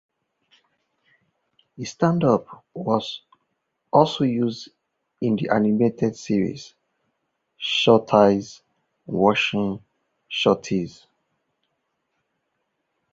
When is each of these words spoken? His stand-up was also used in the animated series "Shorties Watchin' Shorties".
His 1.77 1.91
stand-up 1.91 2.65
was 2.73 3.21
also 3.93 4.23
used 4.23 4.69
in 5.21 5.35
the 5.35 5.49
animated 5.49 6.15
series 6.15 6.73
"Shorties 7.59 8.61
Watchin' 9.05 9.79
Shorties". 10.27 11.05